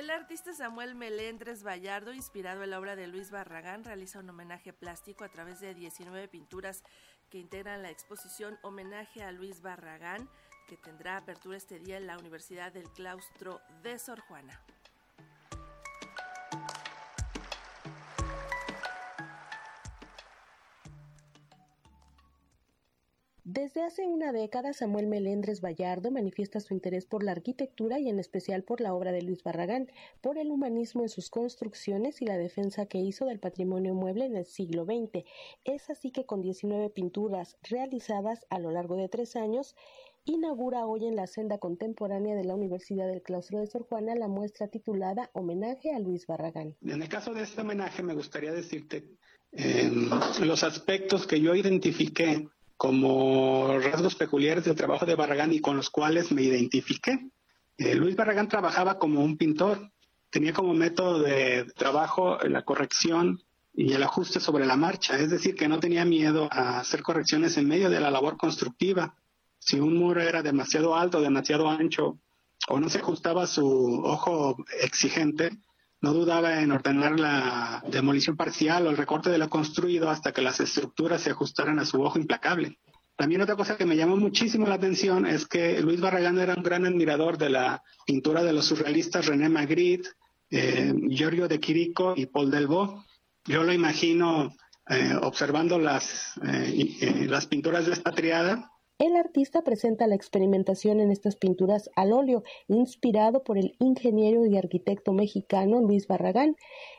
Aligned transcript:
El 0.00 0.08
artista 0.08 0.54
Samuel 0.54 0.94
Melendres 0.94 1.62
Vallardo, 1.62 2.14
inspirado 2.14 2.64
en 2.64 2.70
la 2.70 2.78
obra 2.78 2.96
de 2.96 3.06
Luis 3.06 3.30
Barragán, 3.30 3.84
realiza 3.84 4.20
un 4.20 4.30
homenaje 4.30 4.72
plástico 4.72 5.24
a 5.24 5.28
través 5.28 5.60
de 5.60 5.74
19 5.74 6.26
pinturas 6.26 6.82
que 7.28 7.36
integran 7.36 7.82
la 7.82 7.90
exposición 7.90 8.58
Homenaje 8.62 9.22
a 9.22 9.30
Luis 9.30 9.60
Barragán, 9.60 10.26
que 10.66 10.78
tendrá 10.78 11.18
apertura 11.18 11.58
este 11.58 11.78
día 11.80 11.98
en 11.98 12.06
la 12.06 12.16
Universidad 12.16 12.72
del 12.72 12.90
Claustro 12.92 13.60
de 13.82 13.98
Sor 13.98 14.20
Juana. 14.20 14.64
Desde 23.60 23.82
hace 23.82 24.06
una 24.06 24.32
década, 24.32 24.72
Samuel 24.72 25.06
Melendres 25.06 25.60
Vallardo 25.60 26.10
manifiesta 26.10 26.60
su 26.60 26.72
interés 26.72 27.04
por 27.04 27.22
la 27.22 27.32
arquitectura 27.32 27.98
y 27.98 28.08
en 28.08 28.18
especial 28.18 28.62
por 28.62 28.80
la 28.80 28.94
obra 28.94 29.12
de 29.12 29.20
Luis 29.20 29.42
Barragán, 29.42 29.90
por 30.22 30.38
el 30.38 30.50
humanismo 30.50 31.02
en 31.02 31.10
sus 31.10 31.28
construcciones 31.28 32.22
y 32.22 32.24
la 32.24 32.38
defensa 32.38 32.86
que 32.86 32.96
hizo 32.96 33.26
del 33.26 33.38
patrimonio 33.38 33.92
mueble 33.92 34.24
en 34.24 34.34
el 34.34 34.46
siglo 34.46 34.86
XX. 34.86 35.26
Es 35.64 35.90
así 35.90 36.10
que 36.10 36.24
con 36.24 36.40
19 36.40 36.88
pinturas 36.88 37.58
realizadas 37.62 38.46
a 38.48 38.58
lo 38.58 38.70
largo 38.70 38.96
de 38.96 39.10
tres 39.10 39.36
años, 39.36 39.76
inaugura 40.24 40.86
hoy 40.86 41.04
en 41.04 41.14
la 41.14 41.26
senda 41.26 41.58
contemporánea 41.58 42.34
de 42.36 42.44
la 42.44 42.54
Universidad 42.54 43.08
del 43.08 43.20
Claustro 43.20 43.60
de 43.60 43.66
Sor 43.66 43.86
Juana 43.86 44.14
la 44.14 44.28
muestra 44.28 44.68
titulada 44.68 45.28
Homenaje 45.34 45.94
a 45.94 45.98
Luis 45.98 46.26
Barragán. 46.26 46.76
En 46.80 47.02
el 47.02 47.10
caso 47.10 47.34
de 47.34 47.42
este 47.42 47.60
homenaje 47.60 48.02
me 48.02 48.14
gustaría 48.14 48.52
decirte 48.52 49.04
eh, 49.52 49.90
los 50.40 50.64
aspectos 50.64 51.26
que 51.26 51.42
yo 51.42 51.54
identifiqué 51.54 52.48
como 52.80 53.78
rasgos 53.78 54.14
peculiares 54.14 54.64
del 54.64 54.74
trabajo 54.74 55.04
de 55.04 55.14
Barragán 55.14 55.52
y 55.52 55.60
con 55.60 55.76
los 55.76 55.90
cuales 55.90 56.32
me 56.32 56.40
identifiqué. 56.40 57.28
Eh, 57.76 57.94
Luis 57.94 58.16
Barragán 58.16 58.48
trabajaba 58.48 58.98
como 58.98 59.22
un 59.22 59.36
pintor, 59.36 59.92
tenía 60.30 60.54
como 60.54 60.72
método 60.72 61.20
de 61.20 61.66
trabajo 61.76 62.38
la 62.38 62.62
corrección 62.62 63.42
y 63.74 63.92
el 63.92 64.02
ajuste 64.02 64.40
sobre 64.40 64.64
la 64.64 64.76
marcha, 64.76 65.18
es 65.18 65.28
decir, 65.28 65.56
que 65.56 65.68
no 65.68 65.78
tenía 65.78 66.06
miedo 66.06 66.48
a 66.50 66.80
hacer 66.80 67.02
correcciones 67.02 67.58
en 67.58 67.68
medio 67.68 67.90
de 67.90 68.00
la 68.00 68.10
labor 68.10 68.38
constructiva. 68.38 69.14
Si 69.58 69.78
un 69.78 69.98
muro 69.98 70.22
era 70.22 70.42
demasiado 70.42 70.96
alto, 70.96 71.20
demasiado 71.20 71.68
ancho, 71.68 72.18
o 72.66 72.80
no 72.80 72.88
se 72.88 73.00
ajustaba 73.00 73.46
su 73.46 74.00
ojo 74.02 74.56
exigente, 74.80 75.50
no 76.00 76.12
dudaba 76.14 76.60
en 76.60 76.72
ordenar 76.72 77.18
la 77.20 77.82
demolición 77.88 78.36
parcial 78.36 78.86
o 78.86 78.90
el 78.90 78.96
recorte 78.96 79.30
de 79.30 79.38
lo 79.38 79.50
construido 79.50 80.08
hasta 80.08 80.32
que 80.32 80.42
las 80.42 80.60
estructuras 80.60 81.22
se 81.22 81.30
ajustaran 81.30 81.78
a 81.78 81.84
su 81.84 82.00
ojo 82.02 82.18
implacable. 82.18 82.78
También 83.16 83.42
otra 83.42 83.56
cosa 83.56 83.76
que 83.76 83.84
me 83.84 83.96
llamó 83.96 84.16
muchísimo 84.16 84.66
la 84.66 84.76
atención 84.76 85.26
es 85.26 85.46
que 85.46 85.82
Luis 85.82 86.00
Barragán 86.00 86.38
era 86.38 86.54
un 86.54 86.62
gran 86.62 86.86
admirador 86.86 87.36
de 87.36 87.50
la 87.50 87.82
pintura 88.06 88.42
de 88.42 88.54
los 88.54 88.64
surrealistas 88.64 89.26
René 89.26 89.50
Magritte, 89.50 90.08
eh, 90.50 90.94
Giorgio 91.10 91.46
de 91.46 91.60
Quirico 91.60 92.14
y 92.16 92.26
Paul 92.26 92.50
Delvaux. 92.50 93.04
Yo 93.44 93.62
lo 93.62 93.74
imagino 93.74 94.54
eh, 94.88 95.14
observando 95.20 95.78
las, 95.78 96.32
eh, 96.46 97.26
las 97.28 97.46
pinturas 97.46 97.84
de 97.84 97.92
esta 97.92 98.10
triada 98.12 98.69
el 99.00 99.16
artista 99.16 99.62
presenta 99.62 100.06
la 100.06 100.14
experimentación 100.14 101.00
en 101.00 101.10
estas 101.10 101.34
pinturas 101.34 101.90
al 101.96 102.12
óleo, 102.12 102.44
inspirado 102.68 103.42
por 103.42 103.56
el 103.56 103.74
ingeniero 103.78 104.44
y 104.44 104.58
arquitecto 104.58 105.14
mexicano 105.14 105.80
Luis 105.80 106.06
Barragán, 106.06 106.54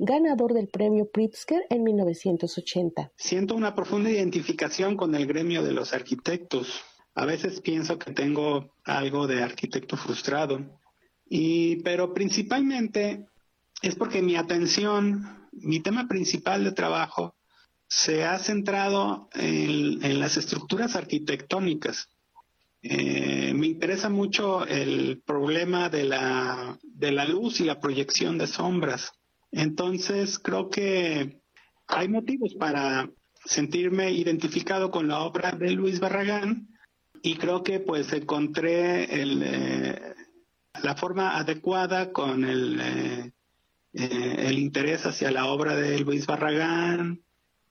ganador 0.00 0.54
del 0.54 0.66
premio 0.66 1.08
Pritzker 1.08 1.64
en 1.70 1.84
1980. 1.84 3.12
Siento 3.16 3.54
una 3.54 3.76
profunda 3.76 4.10
identificación 4.10 4.96
con 4.96 5.14
el 5.14 5.26
gremio 5.26 5.62
de 5.62 5.72
los 5.72 5.94
arquitectos. 5.94 6.82
A 7.14 7.26
veces 7.26 7.60
pienso 7.60 7.96
que 7.96 8.12
tengo 8.12 8.74
algo 8.84 9.28
de 9.28 9.44
arquitecto 9.44 9.96
frustrado, 9.96 10.80
y, 11.26 11.76
pero 11.84 12.12
principalmente 12.12 13.24
es 13.82 13.94
porque 13.94 14.20
mi 14.20 14.34
atención, 14.34 15.48
mi 15.52 15.78
tema 15.78 16.08
principal 16.08 16.64
de 16.64 16.72
trabajo 16.72 17.36
se 17.96 18.24
ha 18.24 18.38
centrado 18.40 19.28
en, 19.34 20.18
las 20.18 20.36
estructuras 20.36 20.96
arquitectónicas. 20.96 22.08
Eh, 22.82 23.54
me 23.54 23.68
interesa 23.68 24.08
mucho 24.08 24.66
el 24.66 25.22
problema 25.24 25.88
de 25.88 26.02
la, 26.02 26.76
de 26.82 27.12
la 27.12 27.24
luz 27.24 27.60
y 27.60 27.64
la 27.64 27.78
proyección 27.78 28.36
de 28.36 28.48
sombras. 28.48 29.12
Entonces, 29.52 30.40
creo 30.40 30.70
que 30.70 31.40
hay 31.86 32.08
motivos 32.08 32.54
para 32.56 33.08
sentirme 33.44 34.10
identificado 34.10 34.90
con 34.90 35.06
la 35.06 35.20
obra 35.20 35.52
de 35.52 35.70
Luis 35.70 36.00
Barragán 36.00 36.68
y 37.22 37.36
creo 37.36 37.62
que 37.62 37.78
pues 37.78 38.12
encontré 38.12 39.22
el, 39.22 39.40
eh, 39.44 40.14
la 40.82 40.96
forma 40.96 41.38
adecuada 41.38 42.10
con 42.10 42.44
el, 42.44 42.80
eh, 42.80 43.32
el 43.92 44.58
interés 44.58 45.06
hacia 45.06 45.30
la 45.30 45.46
obra 45.46 45.76
de 45.76 46.00
Luis 46.00 46.26
Barragán, 46.26 47.24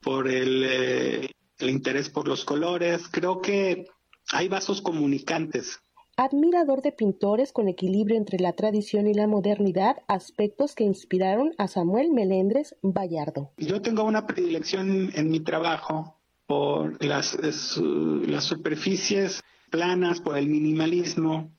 por 0.00 0.28
eh, 0.30 1.30
el, 1.58 1.70
interés 1.70 2.10
por 2.10 2.28
los 2.28 2.44
colores. 2.44 3.08
Creo 3.10 3.40
que 3.40 3.86
hay 4.32 4.48
vasos 4.48 4.82
comunicantes. 4.82 5.80
Admirador 6.16 6.82
de 6.82 6.90
pintores 6.90 7.52
con 7.52 7.68
equilibrio 7.68 8.16
entre 8.16 8.40
la 8.40 8.52
tradición 8.52 9.06
y 9.06 9.14
la 9.14 9.28
modernidad, 9.28 9.98
aspectos 10.08 10.74
que 10.74 10.82
inspiraron 10.82 11.54
a 11.58 11.68
Samuel 11.68 12.10
Melendres 12.10 12.74
Vallardo. 12.82 13.52
Yo 13.56 13.80
tengo 13.80 14.02
una 14.02 14.26
predilección 14.26 15.12
en 15.14 15.30
mi 15.30 15.40
trabajo 15.40 16.18
por 16.46 17.04
las, 17.04 17.38
las 17.38 18.44
superficies 18.44 19.44
planas, 19.70 20.20
por 20.20 20.36
el 20.36 20.48
minimalismo. 20.48 21.52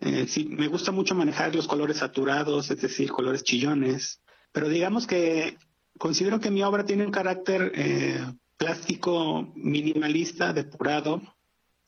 Eh, 0.00 0.26
sí, 0.28 0.46
me 0.46 0.68
gusta 0.68 0.92
mucho 0.92 1.14
manejar 1.14 1.54
los 1.54 1.66
colores 1.66 1.98
saturados, 1.98 2.70
es 2.70 2.80
decir, 2.80 3.10
colores 3.10 3.42
chillones. 3.42 4.20
Pero 4.52 4.68
digamos 4.68 5.06
que 5.06 5.58
considero 5.98 6.40
que 6.40 6.50
mi 6.50 6.62
obra 6.62 6.84
tiene 6.84 7.04
un 7.04 7.12
carácter 7.12 7.72
eh, 7.74 8.18
plástico 8.56 9.52
minimalista, 9.54 10.52
depurado, 10.52 11.22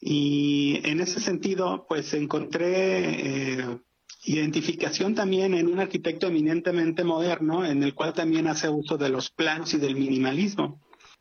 y 0.01 0.81
en 0.85 1.01
ese 1.01 1.21
sentido, 1.21 1.87
pues 1.89 2.15
encontré 2.15 3.59
eh, 3.59 3.79
identificación 4.25 5.15
también 5.15 5.55
en 5.55 5.67
un 5.69 5.81
arquitecto 5.81 6.29
eminentemente 6.29 7.03
moderno, 7.05 7.65
en 7.65 7.83
el 7.83 7.95
cual 7.95 8.13
también 8.13 8.47
hace 8.47 8.69
uso 8.69 8.97
de 8.97 9.09
los 9.09 9.31
planos 9.31 9.75
y 9.75 9.79
del 9.79 9.97
minimalismo. 9.97 10.81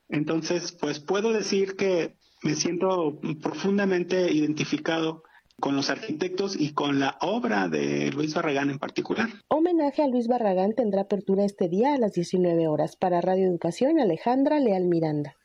Entonces, 0.10 0.72
pues 0.72 1.00
puedo 1.00 1.32
decir 1.32 1.76
que 1.76 2.18
me 2.44 2.56
siento 2.56 3.20
profundamente 3.42 4.32
identificado 4.32 5.24
con 5.60 5.76
los 5.76 5.90
arquitectos 5.90 6.56
y 6.60 6.74
con 6.74 7.00
la 7.00 7.18
obra 7.22 7.68
de 7.68 8.12
Luis 8.12 8.36
Barragán 8.36 8.70
en 8.70 8.78
particular. 8.78 9.28
Homenaje 9.48 10.04
a 10.04 10.08
Luis 10.08 10.28
Barragán 10.28 10.74
tendrá 10.74 11.02
apertura 11.02 11.46
este 11.46 11.68
día 11.68 11.96
a 11.96 11.98
las 11.98 12.14
19 12.14 12.68
horas. 12.68 12.96
Para 12.96 13.22
Radio 13.22 13.48
Educación, 13.48 14.00
Alejandra 14.00 14.60
Leal 14.60 14.86
Miranda. 14.86 15.36